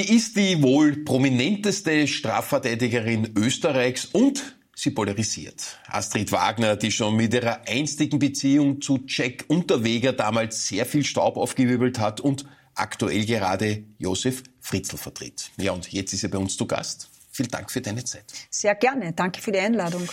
[0.00, 5.78] Sie ist die wohl prominenteste Strafverteidigerin Österreichs und sie polarisiert.
[5.88, 11.36] Astrid Wagner, die schon mit ihrer einstigen Beziehung zu Jack Unterweger damals sehr viel Staub
[11.36, 15.50] aufgewirbelt hat und aktuell gerade Josef Fritzl vertritt.
[15.58, 17.10] Ja, und jetzt ist er bei uns zu Gast.
[17.30, 18.24] Vielen Dank für deine Zeit.
[18.48, 19.12] Sehr gerne.
[19.12, 20.08] Danke für die Einladung.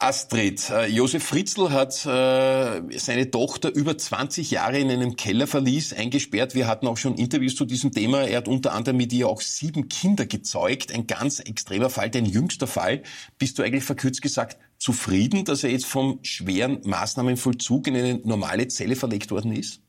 [0.00, 6.54] Astrid, äh, Josef Fritzl hat äh, seine Tochter über 20 Jahre in einem Kellerverlies eingesperrt.
[6.54, 8.22] Wir hatten auch schon Interviews zu diesem Thema.
[8.22, 10.92] Er hat unter anderem mit ihr auch sieben Kinder gezeugt.
[10.92, 13.02] Ein ganz extremer Fall, dein jüngster Fall.
[13.38, 18.68] Bist du eigentlich verkürzt gesagt zufrieden, dass er jetzt vom schweren Maßnahmenvollzug in eine normale
[18.68, 19.80] Zelle verlegt worden ist?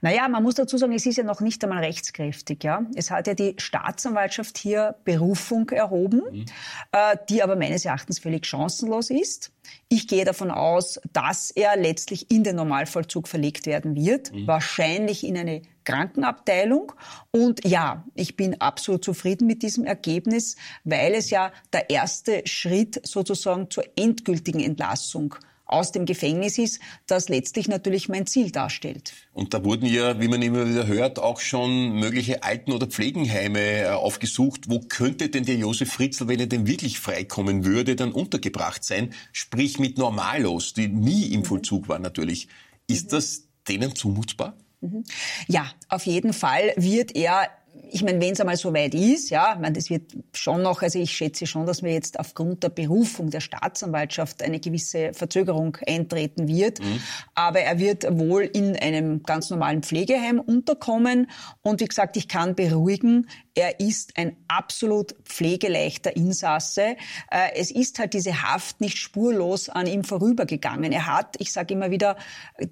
[0.00, 2.64] Naja, man muss dazu sagen, es ist ja noch nicht einmal rechtskräftig.
[2.64, 2.86] Ja?
[2.94, 6.44] Es hat ja die Staatsanwaltschaft hier Berufung erhoben, mhm.
[6.92, 9.52] äh, die aber meines Erachtens völlig chancenlos ist.
[9.88, 14.46] Ich gehe davon aus, dass er letztlich in den Normalvollzug verlegt werden wird, mhm.
[14.46, 16.92] wahrscheinlich in eine Krankenabteilung.
[17.30, 23.06] Und ja, ich bin absolut zufrieden mit diesem Ergebnis, weil es ja der erste Schritt
[23.06, 25.34] sozusagen zur endgültigen Entlassung
[25.68, 29.12] aus dem Gefängnis ist, das letztlich natürlich mein Ziel darstellt.
[29.32, 33.82] Und da wurden ja, wie man immer wieder hört, auch schon mögliche Alten- oder Pflegenheime
[33.82, 34.68] äh, aufgesucht.
[34.68, 39.12] Wo könnte denn der Josef Fritzl, wenn er denn wirklich freikommen würde, dann untergebracht sein?
[39.32, 41.44] Sprich mit Normalos, die nie im.
[41.44, 42.48] Vollzug waren natürlich.
[42.88, 44.56] Ist das denen zumutbar?
[44.80, 45.04] Mhm.
[45.46, 47.48] Ja, auf jeden Fall wird er
[47.90, 50.82] ich meine, wenn es einmal so weit ist, ja, ich meine, das wird schon noch,
[50.82, 55.76] also ich schätze schon, dass wir jetzt aufgrund der Berufung der Staatsanwaltschaft eine gewisse Verzögerung
[55.86, 56.80] eintreten wird.
[56.80, 57.00] Mhm.
[57.34, 61.30] Aber er wird wohl in einem ganz normalen Pflegeheim unterkommen.
[61.62, 66.96] Und wie gesagt, ich kann beruhigen, er ist ein absolut pflegeleichter Insasse.
[67.28, 70.92] Äh, es ist halt diese Haft nicht spurlos an ihm vorübergegangen.
[70.92, 72.16] Er hat, ich sage immer wieder,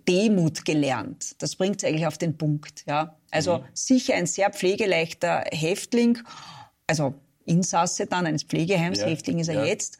[0.06, 1.42] Demut gelernt.
[1.42, 2.84] Das bringt es eigentlich auf den Punkt.
[2.86, 3.16] Ja.
[3.32, 3.64] Also mhm.
[3.72, 6.18] sicher ein sehr pflegeleichter Häftling,
[6.86, 9.06] also Insasse dann eines Pflegeheims, ja.
[9.06, 9.64] Häftling ist er ja.
[9.64, 9.98] jetzt.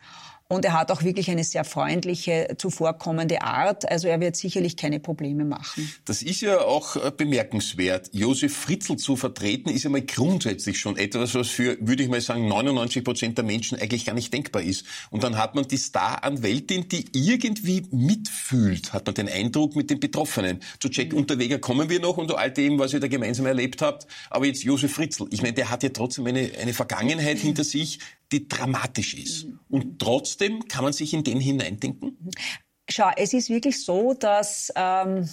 [0.49, 3.91] Und er hat auch wirklich eine sehr freundliche, zuvorkommende Art.
[3.91, 5.93] Also er wird sicherlich keine Probleme machen.
[6.05, 8.11] Das ist ja auch äh, bemerkenswert.
[8.12, 12.21] Josef Fritzl zu vertreten, ist ja mal grundsätzlich schon etwas, was für, würde ich mal
[12.21, 14.87] sagen, 99 Prozent der Menschen eigentlich gar nicht denkbar ist.
[15.11, 19.99] Und dann hat man die Star-Anwältin, die irgendwie mitfühlt, hat man den Eindruck mit den
[19.99, 20.61] Betroffenen.
[20.79, 21.19] Zu Jack mhm.
[21.19, 24.06] Unterweger kommen wir noch und all dem, was ihr da gemeinsam erlebt habt.
[24.31, 25.27] Aber jetzt Josef Fritzl.
[25.31, 27.99] Ich meine, der hat ja trotzdem eine, eine Vergangenheit hinter sich,
[28.32, 29.47] die dramatisch ist.
[29.69, 32.31] Und trotzdem kann man sich in den hineindenken?
[32.88, 34.72] Schau, es ist wirklich so, dass...
[34.76, 35.28] Ähm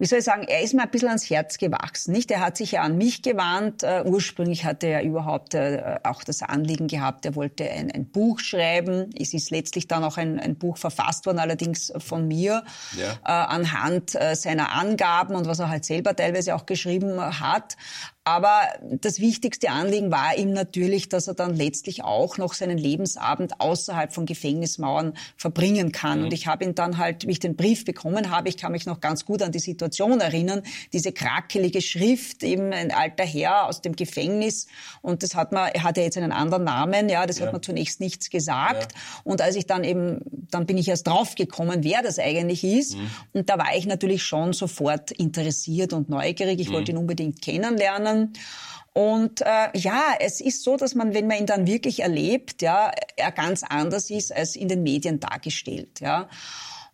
[0.00, 2.12] wie soll ich sagen, er ist mir ein bisschen ans Herz gewachsen.
[2.12, 2.30] Nicht?
[2.30, 3.82] Er hat sich ja an mich gewandt.
[3.82, 5.58] Uh, ursprünglich hatte er überhaupt uh,
[6.04, 9.10] auch das Anliegen gehabt, er wollte ein, ein, Buch schreiben.
[9.18, 12.64] Es ist letztlich dann auch ein, ein Buch verfasst worden, allerdings von mir,
[12.96, 13.12] ja.
[13.12, 17.76] uh, anhand seiner Angaben und was er halt selber teilweise auch geschrieben hat.
[18.24, 23.60] Aber das wichtigste Anliegen war ihm natürlich, dass er dann letztlich auch noch seinen Lebensabend
[23.60, 26.18] außerhalb von Gefängnismauern verbringen kann.
[26.18, 26.24] Mhm.
[26.26, 28.86] Und ich habe ihn dann halt, wie ich den Brief bekommen habe, ich kann mich
[28.86, 30.62] noch ganz gut an die Situation erinnern,
[30.92, 34.66] diese krakelige Schrift, eben ein alter Herr aus dem Gefängnis.
[35.02, 37.46] Und das hat man, er hat ja jetzt einen anderen Namen, ja, das ja.
[37.46, 38.92] hat man zunächst nichts gesagt.
[38.92, 39.00] Ja.
[39.24, 42.96] Und als ich dann eben, dann bin ich erst draufgekommen, wer das eigentlich ist.
[42.96, 43.10] Mhm.
[43.32, 46.60] Und da war ich natürlich schon sofort interessiert und neugierig.
[46.60, 46.74] Ich mhm.
[46.74, 48.32] wollte ihn unbedingt kennenlernen lernen.
[48.92, 52.90] Und äh, ja, es ist so, dass man, wenn man ihn dann wirklich erlebt, ja,
[53.16, 56.00] er ganz anders ist als in den Medien dargestellt.
[56.00, 56.28] Ja.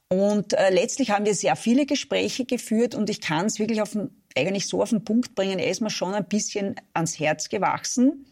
[0.09, 3.91] Und äh, letztlich haben wir sehr viele Gespräche geführt und ich kann es wirklich auf
[3.91, 7.49] den, eigentlich so auf den Punkt bringen, er ist mir schon ein bisschen ans Herz
[7.49, 8.27] gewachsen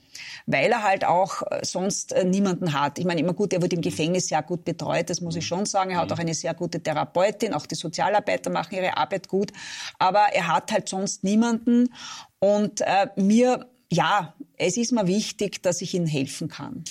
[0.46, 2.98] weil er halt auch äh, sonst äh, niemanden hat.
[2.98, 5.66] Ich meine, immer gut, er wird im Gefängnis sehr gut betreut, das muss ich schon
[5.66, 5.90] sagen.
[5.90, 9.52] Er hat auch eine sehr gute Therapeutin, auch die Sozialarbeiter machen ihre Arbeit gut,
[9.98, 11.92] aber er hat halt sonst niemanden
[12.38, 16.82] und äh, mir ja, es ist mir wichtig, dass ich ihnen helfen kann.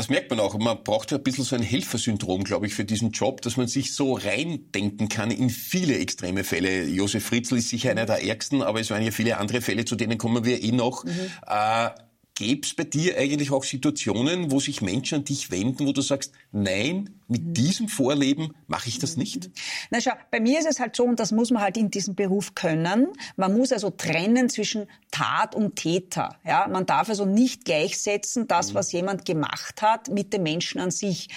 [0.00, 0.58] Das merkt man auch.
[0.58, 3.68] Man braucht ja ein bisschen so ein Helfersyndrom, glaube ich, für diesen Job, dass man
[3.68, 6.86] sich so reindenken kann in viele extreme Fälle.
[6.86, 9.96] Josef Fritzl ist sicher einer der ärgsten, aber es waren ja viele andere Fälle, zu
[9.96, 11.04] denen kommen wir eh noch.
[11.04, 11.10] Mhm.
[11.46, 11.90] Äh,
[12.40, 16.00] Gäbe es bei dir eigentlich auch Situationen, wo sich Menschen an dich wenden, wo du
[16.00, 17.52] sagst, nein, mit mhm.
[17.52, 19.50] diesem Vorleben mache ich das nicht?
[19.90, 22.14] Na schau, bei mir ist es halt so, und das muss man halt in diesem
[22.14, 23.08] Beruf können.
[23.36, 26.38] Man muss also trennen zwischen Tat und Täter.
[26.46, 28.74] Ja, man darf also nicht gleichsetzen, das, mhm.
[28.74, 31.28] was jemand gemacht hat, mit dem Menschen an sich.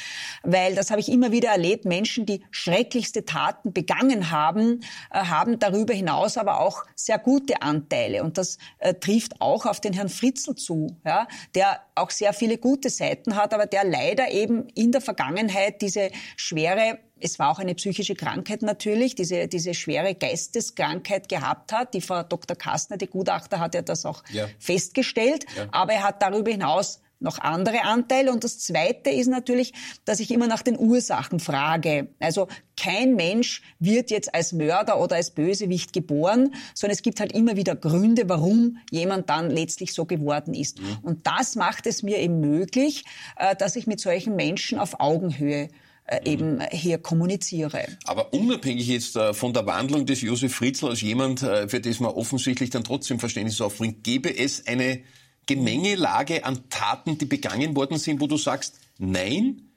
[0.42, 1.84] Weil das habe ich immer wieder erlebt.
[1.84, 4.80] Menschen, die schrecklichste Taten begangen haben,
[5.12, 8.24] äh, haben darüber hinaus aber auch sehr gute Anteile.
[8.24, 12.58] Und das äh, trifft auch auf den Herrn Fritzl zu, ja, der auch sehr viele
[12.58, 17.60] gute Seiten hat, aber der leider eben in der Vergangenheit diese schwere es war auch
[17.60, 21.94] eine psychische Krankheit natürlich, diese, diese schwere Geisteskrankheit gehabt hat.
[21.94, 22.58] Die Frau Dr.
[22.58, 24.48] Kastner, die Gutachter, hat ja das auch ja.
[24.60, 25.46] festgestellt.
[25.56, 25.68] Ja.
[25.72, 28.32] Aber er hat darüber hinaus noch andere Anteile.
[28.32, 29.74] Und das Zweite ist natürlich,
[30.06, 32.10] dass ich immer nach den Ursachen frage.
[32.20, 32.48] Also
[32.78, 37.56] kein Mensch wird jetzt als Mörder oder als Bösewicht geboren, sondern es gibt halt immer
[37.56, 40.80] wieder Gründe, warum jemand dann letztlich so geworden ist.
[40.80, 40.98] Mhm.
[41.04, 43.04] Und das macht es mir eben möglich,
[43.38, 45.70] äh, dass ich mit solchen Menschen auf Augenhöhe
[46.06, 46.26] äh, mhm.
[46.26, 47.86] eben hier kommuniziere.
[48.06, 52.12] Aber unabhängig jetzt äh, von der Wandlung des Josef Fritzl als jemand, für das man
[52.12, 55.02] offensichtlich dann trotzdem Verständnis aufbringt, gäbe es eine
[55.46, 59.70] Gemengelage an Taten, die begangen worden sind, wo du sagst, nein,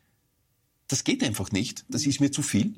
[0.88, 2.74] das geht einfach nicht, das ist mir zu viel?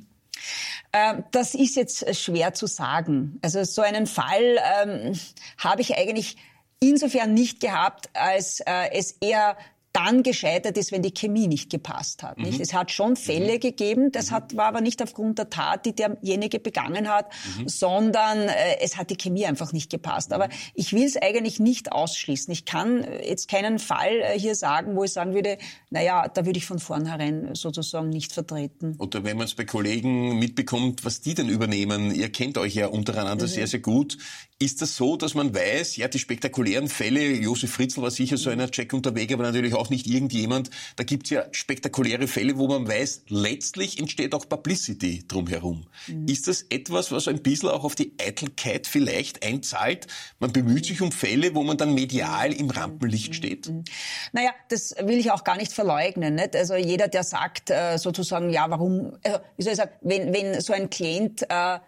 [0.93, 3.38] Ähm, das ist jetzt schwer zu sagen.
[3.43, 5.19] Also so einen Fall ähm,
[5.58, 6.37] habe ich eigentlich
[6.81, 9.56] insofern nicht gehabt, als äh, es eher
[9.98, 12.38] dann gescheitert ist, wenn die Chemie nicht gepasst hat.
[12.38, 12.58] Nicht?
[12.58, 12.62] Mhm.
[12.62, 13.60] Es hat schon Fälle mhm.
[13.60, 14.34] gegeben, das mhm.
[14.34, 17.68] hat, war aber nicht aufgrund der Tat, die derjenige begangen hat, mhm.
[17.68, 20.32] sondern äh, es hat die Chemie einfach nicht gepasst.
[20.32, 20.52] Aber mhm.
[20.74, 22.52] ich will es eigentlich nicht ausschließen.
[22.52, 25.58] Ich kann äh, jetzt keinen Fall äh, hier sagen, wo ich sagen würde,
[25.90, 28.94] naja, da würde ich von vornherein sozusagen nicht vertreten.
[28.98, 32.86] Oder wenn man es bei Kollegen mitbekommt, was die denn übernehmen, ihr kennt euch ja
[32.86, 34.16] untereinander sehr, sehr gut.
[34.60, 38.50] Ist das so, dass man weiß, ja, die spektakulären Fälle, Josef Fritzl war sicher so
[38.50, 40.70] einer Check unterwegs, aber natürlich auch nicht irgendjemand.
[40.96, 45.87] Da gibt's ja spektakuläre Fälle, wo man weiß, letztlich entsteht auch Publicity drumherum.
[46.08, 46.26] Mhm.
[46.26, 50.08] Ist das etwas, was ein bisschen auch auf die Eitelkeit vielleicht einzahlt?
[50.40, 53.69] Man bemüht sich um Fälle, wo man dann medial im Rampenlicht steht?
[53.69, 53.84] Mhm.
[54.32, 56.34] Naja, das will ich auch gar nicht verleugnen.
[56.34, 56.56] Nicht?
[56.56, 60.61] Also jeder, der sagt äh, sozusagen, ja, warum, also, wie soll ich sagen, wenn, wenn
[60.61, 61.78] so ein Klient äh,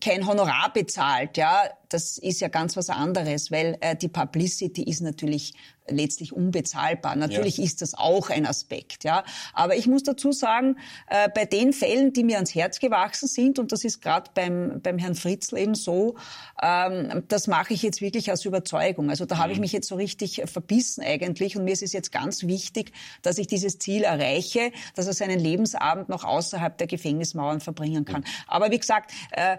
[0.00, 5.00] kein Honorar bezahlt, ja, das ist ja ganz was anderes, weil äh, die Publicity ist
[5.00, 5.54] natürlich
[5.88, 7.16] letztlich unbezahlbar.
[7.16, 7.64] Natürlich ja.
[7.64, 9.24] ist das auch ein Aspekt, ja.
[9.52, 10.76] Aber ich muss dazu sagen,
[11.08, 14.80] äh, bei den Fällen, die mir ans Herz gewachsen sind, und das ist gerade beim,
[14.82, 16.16] beim Herrn Fritzl eben so,
[16.62, 19.10] ähm, das mache ich jetzt wirklich aus Überzeugung.
[19.10, 19.38] Also da mhm.
[19.40, 19.62] habe ich mhm.
[19.62, 22.92] mich jetzt so richtig verbissen eigentlich und mir ist es jetzt ganz wichtig,
[23.22, 28.20] dass ich dieses Ziel erreiche, dass er seinen Lebensabend noch außerhalb der Gefängnismauern verbringen kann.
[28.20, 28.26] Mhm.
[28.46, 29.58] Aber wie gesagt, äh,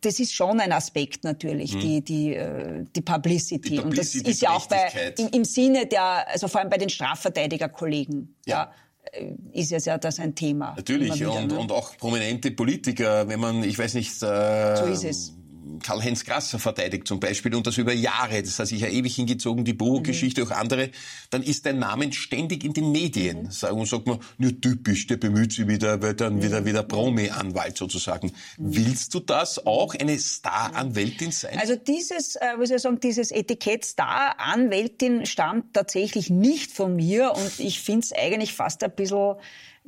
[0.00, 1.80] das ist schon ein Aspekt natürlich, mhm.
[1.80, 3.70] die, die, äh, die Publicity.
[3.70, 3.88] Die Publicity.
[3.88, 6.88] Und das ist ja auch bei, im, im Sinne der, also vor allem bei den
[6.88, 8.36] Strafverteidigerkollegen.
[8.46, 8.56] Ja.
[8.56, 8.72] ja
[9.12, 10.74] äh, ist es ja das ein Thema.
[10.76, 11.58] Natürlich, wieder, und, ne?
[11.58, 15.37] und auch prominente Politiker, wenn man, ich weiß nicht, äh, so ist es.
[15.82, 19.64] Karl-Heinz Grasser verteidigt zum Beispiel und das über Jahre, das hat sich ja ewig hingezogen,
[19.64, 20.46] die Boho-Geschichte, mhm.
[20.48, 20.90] auch andere,
[21.30, 23.44] dann ist dein Name ständig in den Medien.
[23.44, 23.50] Mhm.
[23.50, 26.42] Sagen sagt man, nur typisch, der bemüht sich wieder, wird dann mhm.
[26.42, 28.32] wieder, wieder Promi-Anwalt sozusagen.
[28.56, 28.76] Mhm.
[28.76, 31.58] Willst du das auch, eine Star-Anwältin sein?
[31.58, 37.58] Also dieses, äh, was ich sagen, dieses Etikett Star-Anwältin stammt tatsächlich nicht von mir und
[37.58, 39.36] ich finde es eigentlich fast ein bisschen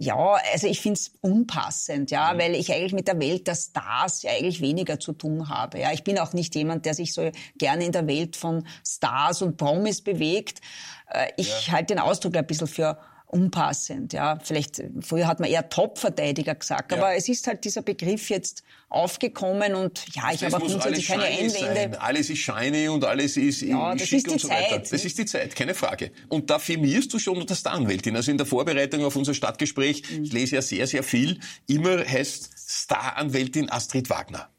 [0.03, 2.39] ja, also ich finde es unpassend, ja, mhm.
[2.39, 5.79] weil ich eigentlich mit der Welt der Stars ja eigentlich weniger zu tun habe.
[5.79, 9.43] Ja, ich bin auch nicht jemand, der sich so gerne in der Welt von Stars
[9.43, 10.63] und Promis bewegt.
[11.11, 11.75] Äh, ich ja.
[11.75, 12.99] halte den Ausdruck ein bisschen für
[13.31, 14.13] unpassend.
[14.13, 16.99] Ja, vielleicht früher hat man eher Top-Verteidiger gesagt, ja.
[16.99, 21.25] aber es ist halt dieser Begriff jetzt aufgekommen und ja, ich habe auch grundsätzlich keine
[21.25, 22.01] Einwände.
[22.01, 24.83] Alles ist shiny und alles ist ja, schick ist und so Zeit, weiter.
[24.91, 26.11] Das ist die Zeit, keine Frage.
[26.29, 28.17] Und da firmierst du schon unter Staranwältin.
[28.17, 30.25] Also in der Vorbereitung auf unser Stadtgespräch, mhm.
[30.25, 34.51] ich lese ja sehr, sehr viel, immer heißt Staranwältin Astrid Wagner.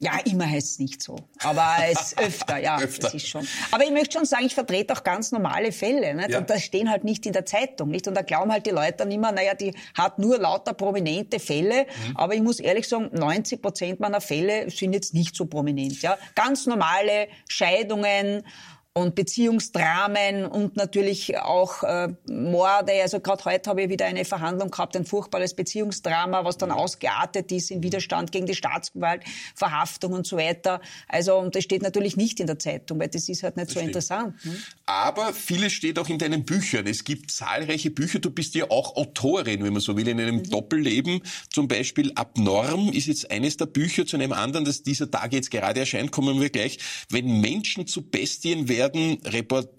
[0.00, 1.16] Ja, immer heißt es nicht so.
[1.42, 3.02] Aber es öfter, ja, öfter.
[3.02, 3.46] das ist schon.
[3.70, 6.14] Aber ich möchte schon sagen, ich vertrete auch ganz normale Fälle.
[6.14, 6.30] Nicht?
[6.30, 6.38] Ja.
[6.38, 7.90] Und das stehen halt nicht in der Zeitung.
[7.90, 8.08] Nicht?
[8.08, 11.86] Und da glauben halt die Leute dann immer, naja, die hat nur lauter prominente Fälle.
[12.08, 12.16] Mhm.
[12.16, 16.02] Aber ich muss ehrlich sagen, 90 Prozent meiner Fälle sind jetzt nicht so prominent.
[16.02, 16.18] Ja?
[16.34, 18.42] Ganz normale Scheidungen
[18.96, 22.92] und Beziehungsdramen und natürlich auch äh, Morde.
[23.02, 27.50] Also gerade heute habe ich wieder eine Verhandlung gehabt, ein furchtbares Beziehungsdrama, was dann ausgeartet
[27.50, 29.24] ist in Widerstand gegen die Staatsgewalt,
[29.56, 30.80] Verhaftung und so weiter.
[31.08, 33.74] Also und das steht natürlich nicht in der Zeitung, weil das ist halt nicht das
[33.74, 33.88] so stimmt.
[33.88, 34.44] interessant.
[34.44, 34.56] Ne?
[34.86, 36.86] Aber vieles steht auch in deinen Büchern.
[36.86, 38.20] Es gibt zahlreiche Bücher.
[38.20, 40.50] Du bist ja auch Autorin, wenn man so will, in einem mhm.
[40.50, 41.20] Doppelleben.
[41.50, 44.06] Zum Beispiel Abnorm ist jetzt eines der Bücher.
[44.06, 46.78] Zu einem anderen, das dieser Tage jetzt gerade erscheint, kommen wir gleich.
[47.10, 49.20] Wenn Menschen zu Bestien werden, werden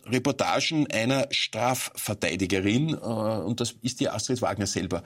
[0.06, 5.04] Reportagen einer Strafverteidigerin, äh, und das ist die Astrid Wagner selber.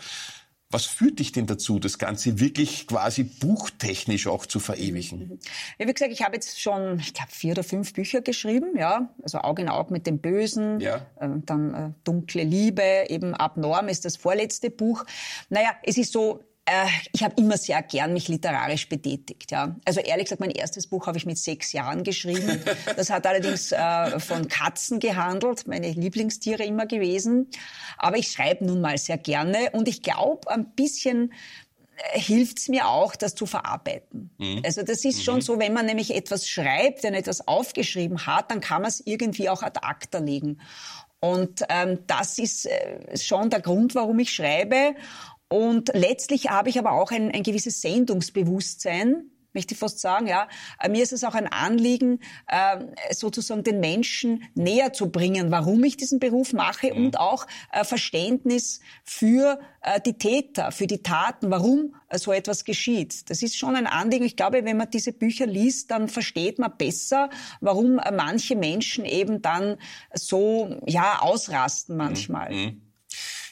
[0.72, 5.40] Was führt dich denn dazu, das Ganze wirklich quasi buchtechnisch auch zu verewigen?
[5.80, 9.12] Ja, wie gesagt, ich habe jetzt schon, ich glaube, vier oder fünf Bücher geschrieben, ja.
[9.24, 10.98] Also Auge in Auge mit dem Bösen, ja.
[11.20, 15.06] äh, dann äh, Dunkle Liebe, eben Abnorm ist das vorletzte Buch.
[15.50, 19.52] Naja, es ist so, Äh, ich habe immer sehr gern mich literarisch betätigt.
[19.52, 19.76] Ja.
[19.86, 22.64] Also ehrlich gesagt, mein erstes Buch habe ich mit sechs Jahren geschrieben.
[22.96, 27.50] Das hat allerdings äh, von Katzen gehandelt, meine Lieblingstiere immer gewesen.
[27.98, 31.34] Aber ich schreibe nun mal sehr gerne und ich glaube, ein bisschen
[32.14, 34.30] äh, hilft es mir auch, das zu verarbeiten.
[34.38, 34.62] Mhm.
[34.64, 35.24] Also das ist mhm.
[35.24, 39.02] schon so, wenn man nämlich etwas schreibt, wenn etwas aufgeschrieben hat, dann kann man es
[39.04, 40.60] irgendwie auch ad acta legen.
[41.20, 44.96] Und ähm, das ist äh, schon der Grund, warum ich schreibe.
[45.50, 50.48] Und letztlich habe ich aber auch ein, ein gewisses Sendungsbewusstsein möchte ich fast sagen, ja.
[50.80, 55.84] Äh, mir ist es auch ein Anliegen, äh, sozusagen den Menschen näher zu bringen, warum
[55.84, 57.06] ich diesen Beruf mache mhm.
[57.06, 59.60] und auch äh, Verständnis für
[60.06, 63.30] die Täter, für die Taten, warum so etwas geschieht.
[63.30, 64.26] Das ist schon ein Anliegen.
[64.26, 67.30] Ich glaube, wenn man diese Bücher liest, dann versteht man besser,
[67.62, 69.78] warum manche Menschen eben dann
[70.14, 72.52] so, ja, ausrasten manchmal.
[72.52, 72.89] Mhm.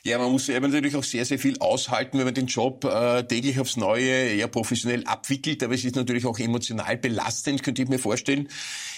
[0.08, 3.24] Ja, man muss eben natürlich auch sehr, sehr viel aushalten, wenn man den Job äh,
[3.24, 5.62] täglich aufs Neue eher professionell abwickelt.
[5.64, 8.48] Aber es ist natürlich auch emotional belastend, könnte ich mir vorstellen.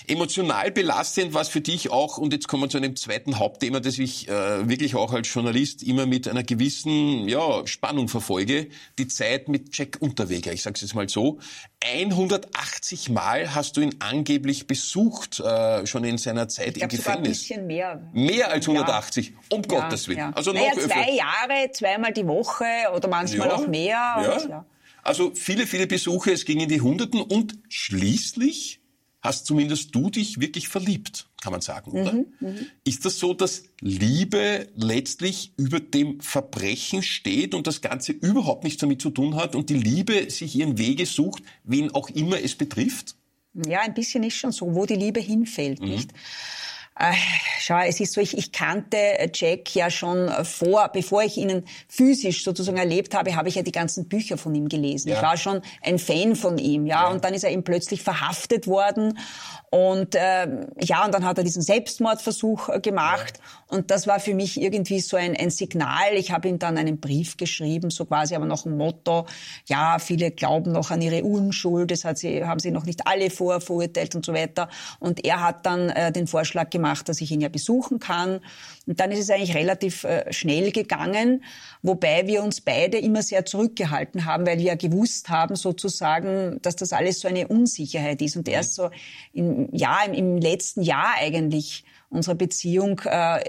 [0.05, 3.97] Emotional belastend, was für dich auch, und jetzt kommen wir zu einem zweiten Hauptthema, das
[3.97, 8.67] ich äh, wirklich auch als Journalist immer mit einer gewissen ja, Spannung verfolge,
[8.99, 10.53] die Zeit mit Jack Unterweger.
[10.53, 11.39] Ich sage es jetzt mal so.
[11.81, 17.03] 180 Mal hast du ihn angeblich besucht, äh, schon in seiner Zeit ich im Gefängnis.
[17.03, 18.01] Sogar ein bisschen mehr.
[18.12, 19.55] Mehr als 180, ja.
[19.55, 20.19] um ja, Gottes Willen.
[20.19, 20.31] Ja.
[20.36, 24.39] Also noch naja, zwei Jahre, zweimal die Woche oder manchmal auch mehr.
[24.50, 24.65] Ja.
[25.03, 28.78] Also viele, viele Besuche, es ging in die Hunderten und schließlich
[29.21, 32.13] hast zumindest du dich wirklich verliebt, kann man sagen, oder?
[32.13, 38.13] Mhm, mhm, Ist das so, dass Liebe letztlich über dem Verbrechen steht und das Ganze
[38.13, 42.09] überhaupt nichts damit zu tun hat und die Liebe sich ihren Wege sucht, wen auch
[42.09, 43.15] immer es betrifft?
[43.53, 45.89] Ja, ein bisschen ist schon so, wo die Liebe hinfällt, mhm.
[45.89, 46.11] nicht?
[46.99, 47.13] Äh,
[47.61, 48.97] schau, es ist so, ich, ich kannte
[49.33, 53.71] Jack ja schon vor, bevor ich ihn physisch sozusagen erlebt habe, habe ich ja die
[53.71, 55.07] ganzen Bücher von ihm gelesen.
[55.07, 55.15] Ja.
[55.15, 57.09] Ich war schon ein Fan von ihm, ja, ja.
[57.09, 59.17] Und dann ist er eben plötzlich verhaftet worden
[59.71, 60.47] und äh,
[60.81, 63.38] ja, und dann hat er diesen Selbstmordversuch äh, gemacht.
[63.38, 63.77] Ja.
[63.77, 66.13] Und das war für mich irgendwie so ein, ein Signal.
[66.15, 69.27] Ich habe ihm dann einen Brief geschrieben, so quasi aber noch ein Motto.
[69.67, 71.91] Ja, viele glauben noch an ihre Unschuld.
[71.91, 74.69] Das hat sie, haben sie noch nicht alle vorverurteilt und so weiter.
[74.99, 78.39] Und er hat dann äh, den Vorschlag gemacht, dass ich ihn ja besuchen kann.
[78.89, 81.43] Und dann ist es eigentlich relativ äh, schnell gegangen,
[81.84, 86.75] wobei wir uns beide immer sehr zurückgehalten haben, weil wir ja gewusst haben sozusagen, dass
[86.75, 88.36] das alles so eine Unsicherheit ist.
[88.36, 88.89] Und erst so
[89.31, 93.39] im, ja, im, im letzten Jahr eigentlich unserer Beziehung äh,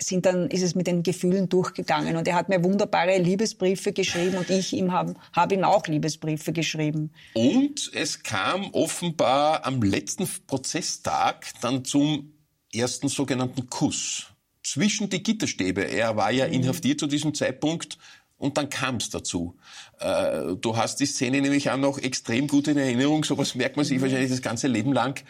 [0.00, 4.38] sind dann ist es mit den Gefühlen durchgegangen und er hat mir wunderbare Liebesbriefe geschrieben
[4.38, 7.12] und ich ihm habe hab ihm auch Liebesbriefe geschrieben.
[7.34, 12.32] Und es kam offenbar am letzten Prozesstag dann zum
[12.72, 14.31] ersten sogenannten Kuss
[14.72, 15.82] zwischen die Gitterstäbe.
[15.82, 16.54] Er war ja mhm.
[16.54, 17.98] inhaftiert zu diesem Zeitpunkt
[18.38, 19.56] und dann kam es dazu.
[19.98, 23.84] Äh, du hast die Szene nämlich auch noch extrem gut in Erinnerung, sowas merkt man
[23.84, 24.02] sich mhm.
[24.02, 25.22] wahrscheinlich das ganze Leben lang.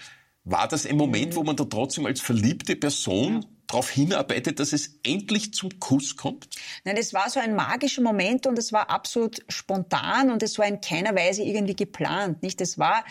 [0.44, 1.36] War das ein Moment, mhm.
[1.36, 6.48] wo man da trotzdem als verliebte Person darauf hinarbeitet, dass es endlich zum Kuss kommt?
[6.84, 10.66] Nein, es war so ein magischer Moment und es war absolut spontan und es war
[10.66, 12.42] in keiner Weise irgendwie geplant.
[12.42, 12.60] Nicht?
[12.60, 13.04] Es war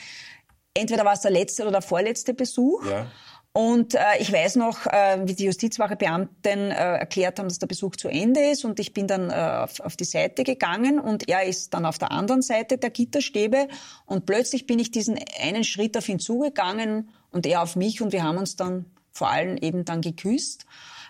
[0.73, 2.85] entweder war es der letzte oder der vorletzte Besuch.
[2.85, 3.11] Ja.
[3.53, 7.97] Und äh, ich weiß noch, äh, wie die Justizwachebeamten äh, erklärt haben, dass der Besuch
[7.97, 8.63] zu Ende ist.
[8.63, 11.97] Und ich bin dann äh, auf, auf die Seite gegangen und er ist dann auf
[11.97, 13.67] der anderen Seite der Gitterstäbe.
[14.05, 18.13] Und plötzlich bin ich diesen einen Schritt auf ihn zugegangen und er auf mich und
[18.13, 20.65] wir haben uns dann vor allem eben dann geküsst.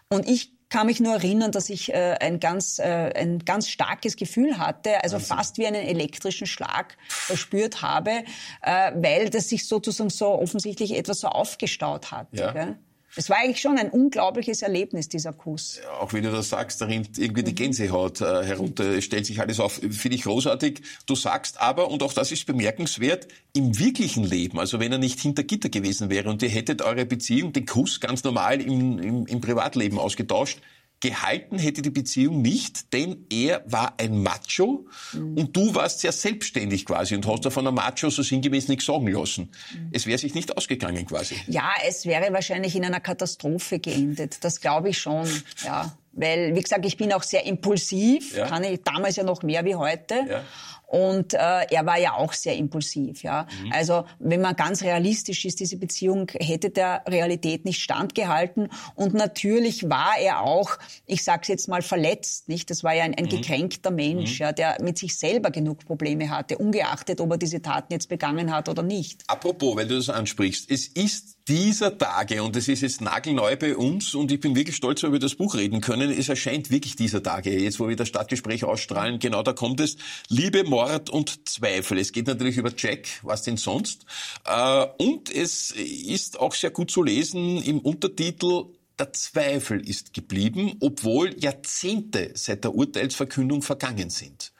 [0.09, 4.15] Und ich kann mich nur erinnern, dass ich äh, ein, ganz, äh, ein ganz starkes
[4.15, 5.37] Gefühl hatte, also Wahnsinn.
[5.37, 8.23] fast wie einen elektrischen Schlag verspürt habe,
[8.61, 12.27] äh, weil das sich sozusagen so offensichtlich etwas so aufgestaut hat.
[12.31, 12.53] Ja.
[12.53, 12.77] Gell?
[13.15, 15.81] Es war eigentlich schon ein unglaubliches Erlebnis, dieser Kuss.
[15.83, 19.41] Ja, auch wie du das sagst, da rinnt irgendwie die Gänsehaut äh, herunter, stellt sich
[19.41, 20.81] alles auf, finde ich großartig.
[21.05, 25.19] Du sagst aber, und auch das ist bemerkenswert, im wirklichen Leben, also wenn er nicht
[25.19, 29.25] hinter Gitter gewesen wäre und ihr hättet eure Beziehung, den Kuss ganz normal im, im,
[29.25, 30.59] im Privatleben ausgetauscht,
[31.01, 35.37] gehalten hätte die Beziehung nicht, denn er war ein Macho mhm.
[35.37, 39.07] und du warst sehr selbstständig quasi und hast davon einem Macho so sinngemäß nichts sagen
[39.07, 39.51] lassen.
[39.73, 39.89] Mhm.
[39.91, 41.35] Es wäre sich nicht ausgegangen quasi.
[41.47, 44.43] Ja, es wäre wahrscheinlich in einer Katastrophe geendet.
[44.43, 45.27] Das glaube ich schon,
[45.65, 45.95] ja.
[46.13, 48.45] Weil, wie gesagt, ich bin auch sehr impulsiv, ja.
[48.45, 50.15] kann ich damals ja noch mehr wie heute.
[50.29, 50.43] Ja.
[50.91, 53.23] Und äh, er war ja auch sehr impulsiv.
[53.23, 53.47] Ja.
[53.63, 53.71] Mhm.
[53.71, 58.67] Also wenn man ganz realistisch ist, diese Beziehung hätte der Realität nicht standgehalten.
[58.95, 62.49] Und natürlich war er auch, ich sage es jetzt mal, verletzt.
[62.49, 62.69] Nicht?
[62.69, 63.29] Das war ja ein, ein mhm.
[63.29, 64.43] gekränkter Mensch, mhm.
[64.43, 68.53] ja, der mit sich selber genug Probleme hatte, ungeachtet, ob er diese Taten jetzt begangen
[68.53, 69.23] hat oder nicht.
[69.27, 73.75] Apropos, weil du das ansprichst, es ist dieser Tage, und es ist jetzt nagelneu bei
[73.75, 76.95] uns, und ich bin wirklich stolz, weil wir das Buch reden können, es erscheint wirklich
[76.95, 79.97] dieser Tage, jetzt wo wir das Stadtgespräch ausstrahlen, genau da kommt es,
[80.29, 81.99] Liebe, Mord und Zweifel.
[81.99, 84.05] Es geht natürlich über Jack, was denn sonst.
[84.45, 88.65] Äh, und es ist auch sehr gut zu lesen im Untertitel
[88.99, 94.53] der Zweifel ist geblieben, obwohl Jahrzehnte seit der Urteilsverkündung vergangen sind.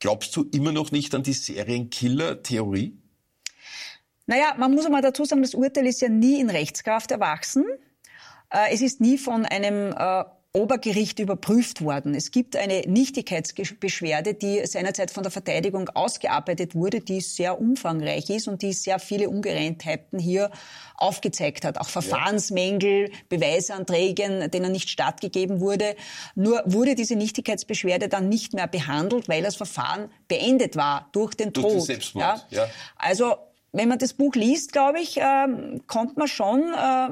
[0.00, 2.98] Glaubst du immer noch nicht an die Serienkiller-Theorie?
[4.26, 7.64] Naja, man muss einmal dazu sagen, das Urteil ist ja nie in Rechtskraft erwachsen.
[8.50, 10.24] Äh, es ist nie von einem äh,
[10.56, 12.14] Obergericht überprüft worden.
[12.14, 18.46] Es gibt eine Nichtigkeitsbeschwerde, die seinerzeit von der Verteidigung ausgearbeitet wurde, die sehr umfangreich ist
[18.46, 20.52] und die sehr viele Ungereimtheiten hier
[20.96, 21.78] aufgezeigt hat.
[21.78, 25.96] Auch Verfahrensmängel, Beweisanträgen, denen nicht stattgegeben wurde.
[26.36, 31.52] Nur wurde diese Nichtigkeitsbeschwerde dann nicht mehr behandelt, weil das Verfahren beendet war durch den
[31.52, 31.74] durch Tod.
[31.74, 32.46] Den Selbstmord.
[32.50, 32.62] Ja?
[32.62, 32.70] ja.
[32.94, 33.34] Also
[33.74, 35.46] wenn man das Buch liest, glaube ich, äh,
[35.88, 37.08] kommt man schon äh,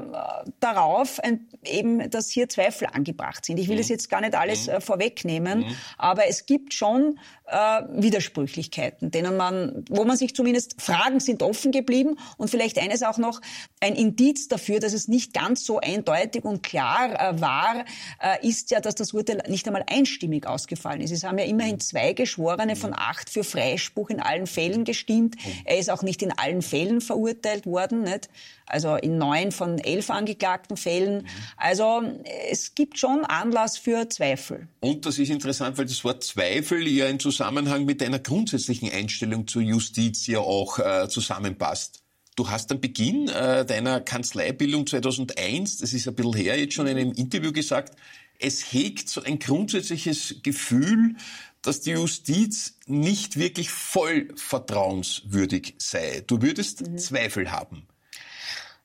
[0.61, 3.59] darauf, ein, eben, dass hier Zweifel angebracht sind.
[3.59, 3.81] Ich will mhm.
[3.81, 4.75] das jetzt gar nicht alles mhm.
[4.75, 5.77] äh, vorwegnehmen, mhm.
[5.99, 7.19] aber es gibt schon
[7.53, 13.03] äh, Widersprüchlichkeiten, denen man, wo man sich zumindest Fragen sind offen geblieben und vielleicht eines
[13.03, 13.41] auch noch
[13.81, 17.85] ein Indiz dafür, dass es nicht ganz so eindeutig und klar äh, war,
[18.23, 21.11] äh, ist ja, dass das Urteil nicht einmal einstimmig ausgefallen ist.
[21.11, 25.37] Es haben ja immerhin zwei Geschworene von acht für Freispruch in allen Fällen gestimmt.
[25.65, 28.31] Er ist auch nicht in allen Fällen verurteilt worden, nicht?
[28.67, 31.29] also in neun von elf angeklagten Fällen.
[31.57, 32.03] Also
[32.51, 34.67] es gibt schon Anlass für Zweifel.
[34.81, 37.42] Und das ist interessant, weil das Wort Zweifel ja in Zusammenhang
[37.85, 42.03] mit einer grundsätzlichen Einstellung zur Justiz ja auch äh, zusammenpasst.
[42.37, 46.87] Du hast am Beginn äh, deiner Kanzleibildung 2001, das ist ein bisschen her, jetzt schon
[46.87, 47.97] in einem Interview gesagt,
[48.39, 51.17] es hegt so ein grundsätzliches Gefühl,
[51.61, 56.25] dass die Justiz nicht wirklich voll vertrauenswürdig sei.
[56.27, 56.99] Du würdest mhm.
[56.99, 57.87] Zweifel haben.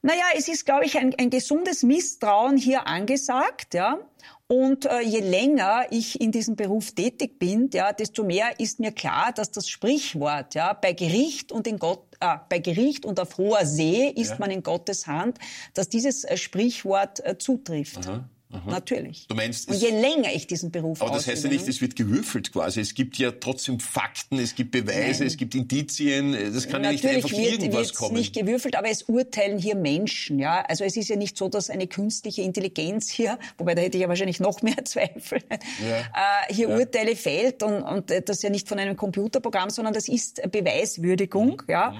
[0.07, 3.99] Naja, es ist, glaube ich, ein, ein gesundes Misstrauen hier angesagt, ja.
[4.47, 8.93] Und äh, je länger ich in diesem Beruf tätig bin, ja, desto mehr ist mir
[8.93, 13.37] klar, dass das Sprichwort, ja, bei Gericht und in Gott, äh, bei Gericht und auf
[13.37, 14.35] hoher See ist ja.
[14.39, 15.39] man in Gottes Hand,
[15.73, 18.07] dass dieses äh, Sprichwort äh, zutrifft.
[18.07, 18.29] Aha.
[18.49, 18.71] Aha.
[18.71, 19.27] Natürlich.
[19.27, 21.97] Du meinst, und je länger ich diesen Beruf Aber das heißt ja nicht, es wird
[21.97, 22.79] gewürfelt quasi.
[22.79, 25.27] Es gibt ja trotzdem Fakten, es gibt Beweise, Nein.
[25.27, 26.31] es gibt Indizien.
[26.31, 28.15] Das kann Natürlich ja nicht einfach wird, irgendwas kommen.
[28.15, 30.39] nicht gewürfelt, aber es urteilen hier Menschen.
[30.39, 33.97] Ja, Also es ist ja nicht so, dass eine künstliche Intelligenz hier, wobei da hätte
[33.97, 35.99] ich ja wahrscheinlich noch mehr Zweifel, ja.
[35.99, 36.77] äh, hier ja.
[36.77, 41.61] Urteile fällt und, und das ja nicht von einem Computerprogramm, sondern das ist Beweiswürdigung.
[41.67, 41.71] Mhm.
[41.71, 41.93] Ja.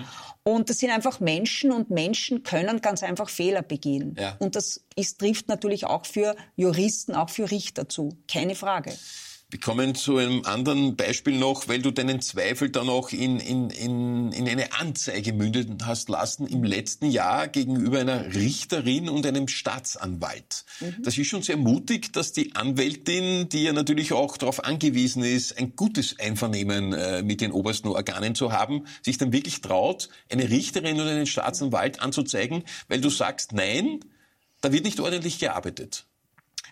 [0.48, 4.16] Und das sind einfach Menschen und Menschen können ganz einfach Fehler begehen.
[4.18, 4.38] Ja.
[4.40, 8.18] Und das ist, trifft natürlich auch für Juristen, auch für Richter zu.
[8.30, 8.94] Keine Frage.
[9.50, 13.70] Wir kommen zu einem anderen Beispiel noch, weil du deinen Zweifel dann auch in, in,
[13.70, 19.48] in, in eine Anzeige mündet hast lassen im letzten Jahr gegenüber einer Richterin und einem
[19.48, 20.66] Staatsanwalt.
[20.82, 21.02] Mhm.
[21.02, 25.58] Das ist schon sehr mutig, dass die Anwältin, die ja natürlich auch darauf angewiesen ist,
[25.58, 30.50] ein gutes Einvernehmen äh, mit den obersten Organen zu haben, sich dann wirklich traut, eine
[30.50, 34.02] Richterin oder einen Staatsanwalt anzuzeigen, weil du sagst, nein,
[34.60, 36.06] da wird nicht ordentlich gearbeitet.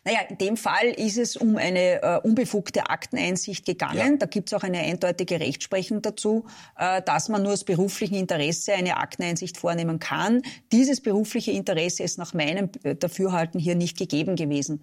[0.06, 4.12] Naja, in dem Fall ist es um eine äh, unbefugte Akteneinsicht gegangen.
[4.12, 4.18] Ja.
[4.18, 6.46] Da gibt es auch eine eindeutige Rechtsprechung dazu,
[6.78, 10.44] äh, dass man nur aus beruflichem Interesse eine Akteneinsicht vornehmen kann.
[10.72, 14.82] Dieses berufliche Interesse ist nach meinem äh, Dafürhalten hier nicht gegeben gewesen.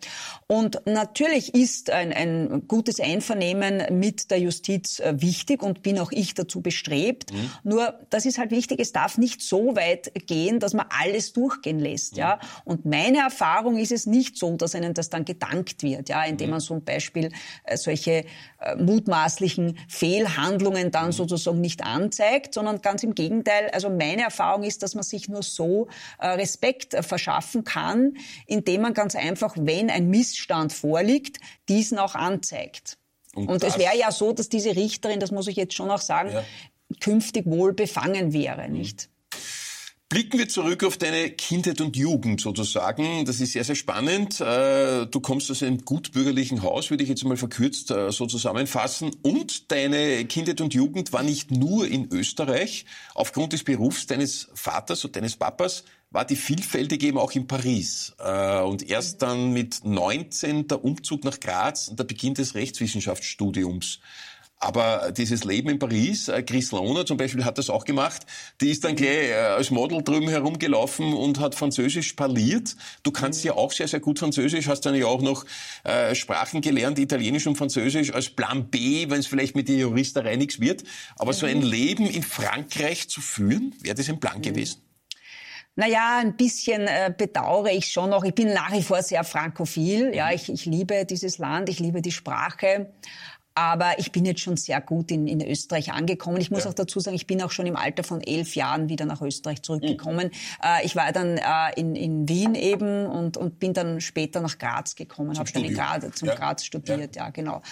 [0.48, 6.11] Und natürlich ist ein, ein gutes Einvernehmen mit der Justiz äh, wichtig und bin auch
[6.11, 7.32] ich dazu bestrebt.
[7.32, 7.50] Mhm.
[7.62, 11.78] Nur, das ist halt wichtig, es darf nicht so weit gehen, dass man alles durchgehen
[11.78, 12.14] lässt.
[12.14, 12.18] Mhm.
[12.18, 12.40] Ja?
[12.64, 16.51] Und meine Erfahrung ist es nicht so, dass einen das dann gedankt wird, ja, indem
[16.51, 17.31] man zum Beispiel
[17.64, 18.25] äh, solche
[18.61, 21.12] äh, mutmaßlichen Fehlhandlungen dann mhm.
[21.12, 23.70] sozusagen nicht anzeigt, sondern ganz im Gegenteil.
[23.72, 28.14] Also meine Erfahrung ist, dass man sich nur so äh, Respekt verschaffen kann,
[28.46, 32.98] indem man ganz einfach, wenn ein Missstand vorliegt, diesen auch anzeigt.
[33.35, 36.01] Und, Und es wäre ja so, dass diese Richterin, das muss ich jetzt schon auch
[36.01, 36.44] sagen, ja.
[37.01, 39.09] künftig wohl befangen wäre, nicht?
[40.12, 43.25] Blicken wir zurück auf deine Kindheit und Jugend sozusagen.
[43.25, 44.42] Das ist sehr, sehr spannend.
[44.42, 49.12] Äh, du kommst aus einem gutbürgerlichen Haus, würde ich jetzt mal verkürzt äh, so zusammenfassen.
[49.22, 52.85] Und deine Kindheit und Jugend war nicht nur in Österreich.
[53.14, 58.12] Aufgrund des Berufs deines Vaters und deines Papas war die vielfältig eben auch in Paris.
[58.18, 64.01] Äh, und erst dann mit 19 der Umzug nach Graz und der Beginn des Rechtswissenschaftsstudiums.
[64.62, 68.25] Aber dieses Leben in Paris, äh, Chris Lohner zum Beispiel hat das auch gemacht,
[68.61, 72.77] die ist dann gleich äh, als Model drüben herumgelaufen und hat Französisch parliert.
[73.03, 75.44] Du kannst ja auch sehr, sehr gut Französisch, hast dann ja auch noch
[75.83, 80.37] äh, Sprachen gelernt, Italienisch und Französisch als Plan B, wenn es vielleicht mit der Juristerei
[80.37, 80.85] nichts wird.
[81.18, 84.81] Aber so ein Leben in Frankreich zu führen, wäre das ein Plan gewesen?
[85.75, 88.25] Naja, ein bisschen äh, bedauere ich schon noch.
[88.25, 90.14] Ich bin nach wie vor sehr frankophil.
[90.14, 92.92] Ja, ich, ich liebe dieses Land, ich liebe die Sprache.
[93.54, 96.40] Aber ich bin jetzt schon sehr gut in, in Österreich angekommen.
[96.40, 96.70] Ich muss ja.
[96.70, 99.62] auch dazu sagen, ich bin auch schon im Alter von elf Jahren wieder nach Österreich
[99.62, 100.28] zurückgekommen.
[100.28, 100.66] Mhm.
[100.66, 101.42] Äh, ich war dann äh,
[101.76, 105.74] in, in Wien eben und, und bin dann später nach Graz gekommen, habe dann in
[105.74, 106.34] Graz, zum ja.
[106.34, 107.24] Graz studiert, ja.
[107.24, 107.62] ja, genau.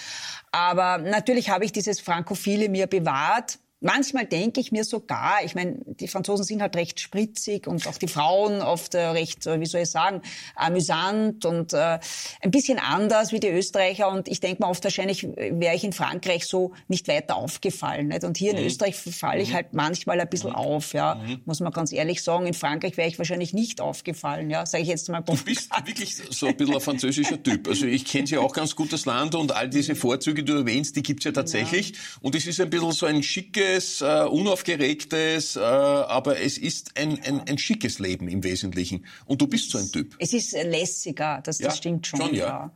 [0.51, 5.79] Aber natürlich habe ich dieses Frankophile mir bewahrt Manchmal denke ich mir sogar, ich meine,
[5.85, 9.65] die Franzosen sind halt recht spritzig und auch die Frauen oft äh, recht, äh, wie
[9.65, 10.21] soll ich sagen,
[10.55, 11.97] amüsant und äh,
[12.41, 14.07] ein bisschen anders wie die Österreicher.
[14.07, 18.09] Und ich denke mal oft wahrscheinlich wäre ich in Frankreich so nicht weiter aufgefallen.
[18.09, 18.23] Nicht?
[18.23, 18.67] Und hier in mhm.
[18.67, 19.53] Österreich falle ich mhm.
[19.55, 20.57] halt manchmal ein bisschen mhm.
[20.57, 21.41] auf, ja, mhm.
[21.45, 22.45] muss man ganz ehrlich sagen.
[22.45, 25.21] In Frankreich wäre ich wahrscheinlich nicht aufgefallen, ja, sage ich jetzt mal.
[25.21, 27.67] Du bist wirklich so ein bisschen ein französischer Typ.
[27.67, 30.59] Also ich kenne sie auch ganz gut, das Land und all diese Vorzüge, die du
[30.59, 31.89] erwähnst, die gibt's ja tatsächlich.
[31.89, 31.95] Ja.
[32.21, 36.97] Und es ist ein bisschen so ein schicke ruhiges, äh, unaufgeregtes, äh, aber es ist
[36.97, 39.05] ein, ein, ein schickes Leben im Wesentlichen.
[39.25, 40.15] Und du bist so ein Typ.
[40.19, 42.21] Es ist lässiger, das, das ja, stimmt schon.
[42.21, 42.45] schon ja.
[42.45, 42.71] ja.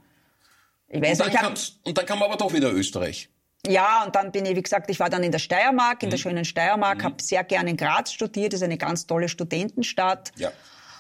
[0.88, 1.54] Ich weiß, und, dann kam,
[1.84, 3.30] und dann kam aber doch wieder Österreich.
[3.68, 6.12] Ja, und dann bin ich, wie gesagt, ich war dann in der Steiermark, in mhm.
[6.12, 7.04] der schönen Steiermark, mhm.
[7.04, 10.32] habe sehr gerne in Graz studiert, das ist eine ganz tolle Studentenstadt.
[10.38, 10.52] Ja.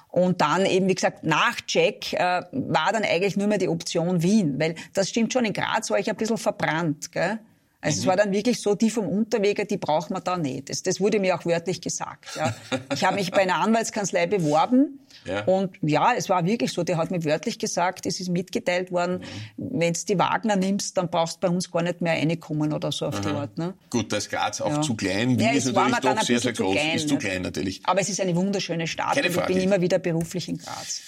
[0.09, 4.23] Und dann eben, wie gesagt, nach Jack äh, war dann eigentlich nur mehr die Option
[4.23, 7.11] Wien, weil das stimmt schon, in Graz war ich ein bisschen verbrannt.
[7.11, 7.39] Gell?
[7.85, 8.01] Also mhm.
[8.01, 10.69] es war dann wirklich so, die vom Unterweger, die braucht man da nicht.
[10.69, 12.35] Das, das wurde mir auch wörtlich gesagt.
[12.35, 12.55] Ja.
[12.93, 15.43] Ich habe mich bei einer Anwaltskanzlei beworben ja.
[15.43, 19.19] und ja, es war wirklich so, der hat mir wörtlich gesagt, es ist mitgeteilt worden,
[19.57, 19.79] mhm.
[19.79, 22.91] wenn du die Wagner nimmst, dann brauchst du bei uns gar nicht mehr reinkommen oder
[22.91, 23.21] so auf Aha.
[23.21, 23.57] die Art.
[23.57, 23.75] Ne?
[23.91, 24.81] Gut, da ist Graz auch ja.
[24.81, 27.81] zu klein, Wien ja, ist natürlich doch sehr, sehr groß, klein, ist zu klein natürlich.
[27.83, 29.53] Aber es ist eine wunderschöne Stadt Keine und ich Frage.
[29.53, 31.01] bin immer wieder beruflich in Graz.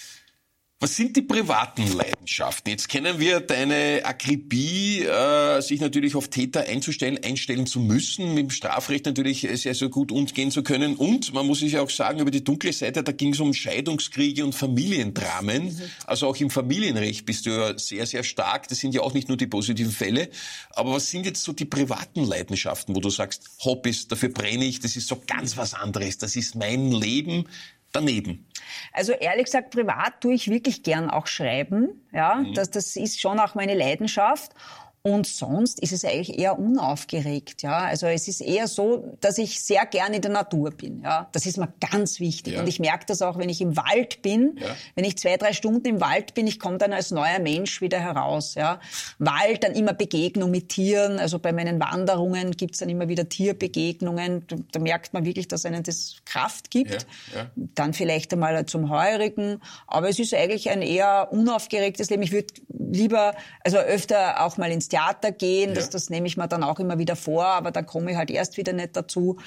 [0.80, 2.70] Was sind die privaten Leidenschaften?
[2.70, 8.44] Jetzt kennen wir deine Akribie, äh, sich natürlich auf Täter einzustellen, einstellen zu müssen, mit
[8.44, 10.94] dem Strafrecht natürlich sehr, sehr gut umgehen zu können.
[10.94, 14.44] Und man muss sich auch sagen, über die dunkle Seite, da ging es um Scheidungskriege
[14.44, 15.64] und Familiendramen.
[15.64, 15.80] Mhm.
[16.06, 18.68] Also auch im Familienrecht bist du ja sehr, sehr stark.
[18.68, 20.28] Das sind ja auch nicht nur die positiven Fälle.
[20.70, 24.78] Aber was sind jetzt so die privaten Leidenschaften, wo du sagst, Hobbys, dafür brenne ich,
[24.78, 27.46] das ist so ganz was anderes, das ist mein Leben
[27.92, 28.46] daneben?
[28.92, 32.06] Also ehrlich gesagt, privat tue ich wirklich gern auch schreiben.
[32.12, 32.54] Ja, mhm.
[32.54, 34.52] das, das ist schon auch meine Leidenschaft.
[35.02, 37.78] Und sonst ist es eigentlich eher unaufgeregt, ja.
[37.78, 41.28] Also es ist eher so, dass ich sehr gerne in der Natur bin, ja.
[41.32, 42.54] Das ist mir ganz wichtig.
[42.54, 42.60] Ja.
[42.60, 44.58] Und ich merke das auch, wenn ich im Wald bin.
[44.60, 44.74] Ja.
[44.96, 48.00] Wenn ich zwei, drei Stunden im Wald bin, ich komme dann als neuer Mensch wieder
[48.00, 48.80] heraus, ja.
[49.18, 51.18] Wald, dann immer Begegnung mit Tieren.
[51.18, 54.44] Also bei meinen Wanderungen gibt's dann immer wieder Tierbegegnungen.
[54.72, 57.06] Da merkt man wirklich, dass einen das Kraft gibt.
[57.34, 57.50] Ja.
[57.54, 59.60] Dann vielleicht einmal zum Heurigen.
[59.86, 62.22] Aber es ist eigentlich ein eher unaufgeregtes Leben.
[62.22, 63.34] Ich würde lieber,
[63.64, 65.70] also öfter auch mal ins Theater gehen.
[65.70, 65.74] Ja.
[65.76, 68.30] Das, das nehme ich mir dann auch immer wieder vor, aber dann komme ich halt
[68.30, 69.38] erst wieder nicht dazu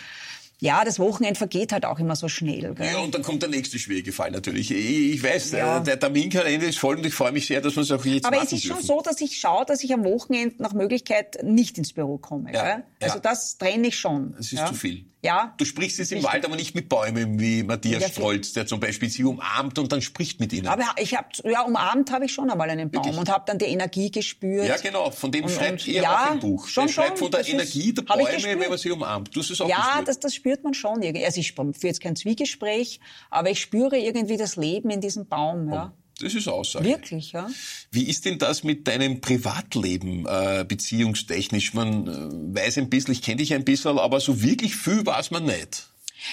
[0.64, 2.76] ja, das Wochenende vergeht halt auch immer so schnell.
[2.76, 2.86] Gell?
[2.86, 4.70] Ja, und dann kommt der nächste schwierige Fall natürlich.
[4.70, 5.80] Ich, ich weiß, ja.
[5.80, 8.44] der Terminkalender ist voll und ich freue mich sehr, dass wir es auch jetzt Aber
[8.44, 11.94] es ist schon so, dass ich schaue, dass ich am Wochenende nach Möglichkeit nicht ins
[11.94, 12.54] Büro komme.
[12.54, 12.64] Ja.
[12.64, 12.84] Gell?
[13.02, 13.22] Also ja.
[13.22, 14.36] das trenne ich schon.
[14.40, 15.06] Es ist zu viel.
[15.24, 15.54] Ja.
[15.58, 19.10] Du sprichst jetzt im Wald, aber nicht mit Bäumen wie Matthias Strolz, der zum Beispiel
[19.10, 20.68] sie umarmt und dann spricht mit ihnen.
[20.68, 23.20] Aber ich habe ja umarmt habe ich schon einmal einen Baum Wirklich?
[23.20, 24.68] und habe dann die Energie gespürt.
[24.68, 25.12] Ja, genau.
[25.12, 26.68] Von dem und, schreibt und, er ja, auch im Buch.
[26.68, 29.36] Schon, er schreibt von der Energie der Bäume, wenn man sie umarmt.
[29.36, 31.04] Du hast es auch Ja, das, das spürt man schon.
[31.04, 35.72] Also ich führe jetzt kein Zwiegespräch, aber ich spüre irgendwie das Leben in diesem Baum.
[35.72, 35.94] Ja.
[35.94, 35.98] Oh.
[36.22, 36.86] Das ist Aussage.
[36.86, 37.50] Wirklich, ja.
[37.92, 41.74] Wie ist denn das mit deinem Privatleben äh, beziehungstechnisch?
[41.74, 45.32] Man äh, weiß ein bisschen, ich kenne dich ein bisschen, aber so wirklich viel weiß
[45.32, 45.88] man nicht.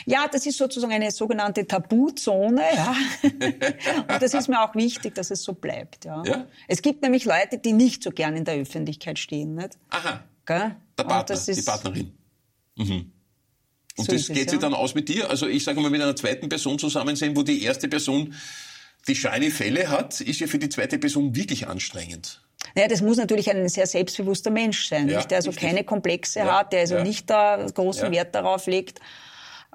[0.05, 2.63] Ja, das ist sozusagen eine sogenannte Tabuzone.
[2.75, 2.95] Ja.
[3.23, 6.05] Und das ist mir auch wichtig, dass es so bleibt.
[6.05, 6.23] Ja.
[6.27, 6.47] ja.
[6.67, 9.55] Es gibt nämlich Leute, die nicht so gern in der Öffentlichkeit stehen.
[9.55, 9.79] Nicht?
[9.89, 10.25] Aha.
[10.45, 10.77] Gell?
[10.99, 12.13] Der Partner, die Partnerin.
[12.77, 13.13] Mhm.
[13.99, 14.59] Und so das geht es, sich ja.
[14.59, 15.29] dann aus mit dir?
[15.29, 18.35] Also ich sage mal, mit einer zweiten Person zusammen sein, wo die erste Person
[19.07, 22.43] die scheine Fälle hat, ist ja für die zweite Person wirklich anstrengend.
[22.75, 25.69] Naja, das muss natürlich ein sehr selbstbewusster Mensch sein, ja, der also richtig.
[25.69, 27.03] keine Komplexe ja, hat, der also ja.
[27.03, 29.01] nicht da großen Wert darauf legt.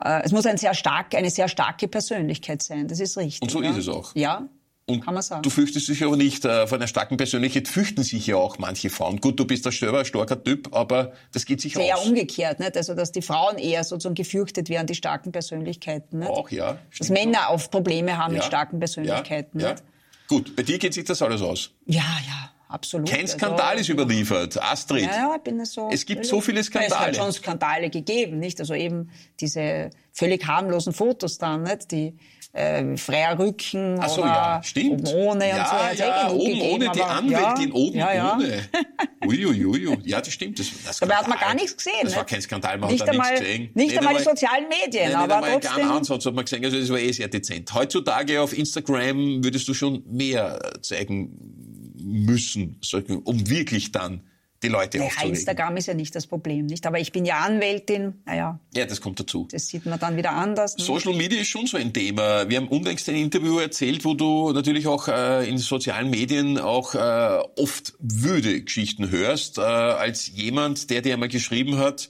[0.04, 3.42] Äh, es muss ein sehr stark, eine sehr starke Persönlichkeit sein, das ist richtig.
[3.42, 4.16] Und so ist es auch.
[4.16, 4.48] Ja,
[4.86, 5.44] und Kann man sagen.
[5.44, 8.90] du fürchtest dich auch nicht äh, vor einer starken Persönlichkeit, fürchten sich ja auch manche
[8.90, 9.22] Frauen.
[9.22, 12.02] Gut, du bist ein selber starker Typ, aber das geht sich Sehr aus.
[12.02, 12.76] Sehr umgekehrt, nicht?
[12.76, 16.30] Also, dass die Frauen eher sozusagen gefürchtet werden, die starken Persönlichkeiten, nicht?
[16.30, 16.80] Auch, ja.
[16.98, 17.56] Dass Männer auch.
[17.56, 19.84] oft Probleme haben ja, mit starken Persönlichkeiten, ja, nicht?
[20.28, 21.72] Gut, bei dir geht sich das alles aus.
[21.86, 22.50] Ja, ja.
[22.68, 23.08] Absolut.
[23.08, 24.60] Kein also Skandal also, ist überliefert.
[24.60, 25.04] Astrid.
[25.04, 25.90] Ja, ja, bin so.
[25.94, 26.90] Es gibt so viele Skandale.
[26.90, 28.60] Es hat schon Skandale gegeben, nicht?
[28.60, 31.92] Also eben diese völlig harmlosen Fotos dann, nicht?
[31.92, 32.18] Die,
[32.54, 35.08] äh, freier Rücken Ach so, oder ja, stimmt.
[35.08, 35.74] oben ohne ja, und so.
[35.74, 38.34] Hat's eh Ja, oben gegeben, ohne, die Anwältin ja, oben ja, ja.
[38.36, 38.70] ohne.
[39.26, 39.98] Uiuiui, ui, ui.
[40.04, 40.60] ja, das stimmt.
[40.60, 41.94] Das, das Dabei hat man gar nichts gesehen.
[42.04, 42.18] Das ne?
[42.18, 43.72] war kein Skandal, man nicht hat da einmal, nichts gesehen.
[43.74, 45.82] Nicht einmal die sozialen Medien, Nein, aber nicht einmal trotzdem.
[45.82, 47.74] einen Ansatz hat man gesehen, also das war eh sehr dezent.
[47.74, 52.80] Heutzutage auf Instagram würdest du schon mehr zeigen müssen,
[53.24, 54.22] um wirklich dann
[54.64, 55.36] die Leute Ja, aufzuregen.
[55.36, 56.86] Instagram ist ja nicht das Problem, nicht?
[56.88, 59.48] Aber ich bin ja Anwältin, naja, Ja, das kommt dazu.
[59.52, 60.78] das sieht man dann wieder anders.
[60.78, 60.84] ne?
[60.84, 62.50] Social Media ist schon so ein Thema.
[62.50, 66.96] Wir haben unlängst ein Interview erzählt, wo du natürlich auch äh, in sozialen Medien auch
[66.96, 72.10] äh, oft würde Geschichten hörst, äh, als jemand, der dir einmal geschrieben hat,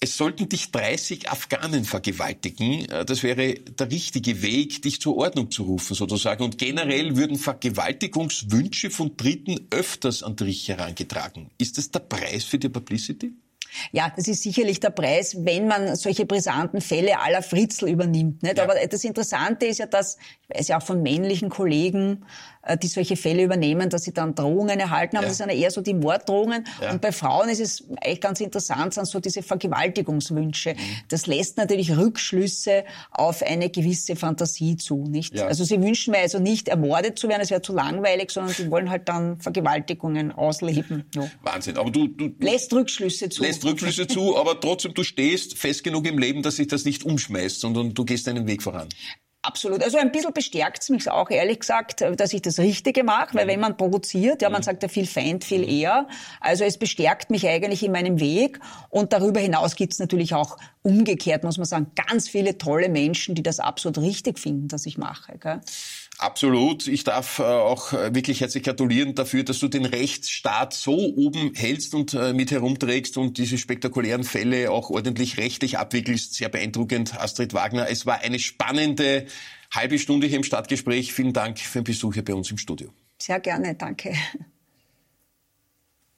[0.00, 2.84] es sollten dich 30 Afghanen vergewaltigen.
[2.90, 6.44] Äh, Das wäre der richtige Weg, dich zur Ordnung zu rufen, sozusagen.
[6.44, 11.50] Und generell würden Vergewaltigungswünsche von Dritten öfters an dich herangetragen.
[11.58, 13.32] Ist das der Preis für die Publicity?
[13.92, 18.42] Ja, das ist sicherlich der Preis, wenn man solche brisanten Fälle aller Fritzl übernimmt.
[18.42, 18.58] Nicht?
[18.58, 18.64] Ja.
[18.64, 22.24] Aber das Interessante ist ja, dass, ich weiß ja auch von männlichen Kollegen,
[22.82, 25.24] die solche Fälle übernehmen, dass sie dann Drohungen erhalten haben.
[25.24, 25.28] Ja.
[25.28, 26.66] Das sind ja eher so die Morddrohungen.
[26.80, 26.92] Ja.
[26.92, 30.74] Und bei Frauen ist es eigentlich ganz interessant, sind so diese Vergewaltigungswünsche.
[30.74, 30.78] Mhm.
[31.08, 35.04] Das lässt natürlich Rückschlüsse auf eine gewisse Fantasie zu.
[35.04, 35.34] Nicht?
[35.34, 35.46] Ja.
[35.46, 38.70] Also sie wünschen mir also nicht ermordet zu werden, es wäre zu langweilig, sondern sie
[38.70, 41.04] wollen halt dann Vergewaltigungen ausleben.
[41.14, 41.30] Ja.
[41.42, 41.76] Wahnsinn.
[41.76, 43.42] Aber du, du, Lässt Rückschlüsse zu.
[43.42, 47.04] lässt Rückschlüsse zu, aber trotzdem, du stehst fest genug im Leben, dass sich das nicht
[47.04, 48.88] umschmeißt, sondern du gehst deinen Weg voran.
[49.46, 49.80] Absolut.
[49.84, 53.46] Also ein bisschen bestärkt es mich auch, ehrlich gesagt, dass ich das Richtige mache, weil
[53.46, 56.08] wenn man provoziert, ja, man sagt ja viel Feind, viel eher.
[56.40, 58.58] Also es bestärkt mich eigentlich in meinem Weg.
[58.90, 63.36] Und darüber hinaus gibt es natürlich auch umgekehrt, muss man sagen, ganz viele tolle Menschen,
[63.36, 65.38] die das absolut richtig finden, dass ich mache.
[65.38, 65.60] Gell?
[66.18, 66.86] Absolut.
[66.86, 71.52] Ich darf äh, auch äh, wirklich herzlich gratulieren dafür, dass du den Rechtsstaat so oben
[71.54, 76.34] hältst und äh, mit herumträgst und diese spektakulären Fälle auch ordentlich rechtlich abwickelst.
[76.34, 77.88] Sehr beeindruckend, Astrid Wagner.
[77.90, 79.26] Es war eine spannende
[79.70, 81.12] halbe Stunde hier im Stadtgespräch.
[81.12, 82.88] Vielen Dank für den Besuch hier bei uns im Studio.
[83.18, 84.14] Sehr gerne, danke.